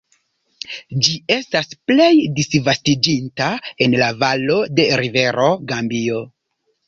Ĝi 1.07 1.11
estas 1.33 1.67
plej 1.89 2.07
disvastiĝinta 2.39 3.51
en 3.87 3.95
la 4.03 4.09
valo 4.23 4.57
de 4.79 4.87
rivero 5.03 5.47
Gambio. 5.73 6.25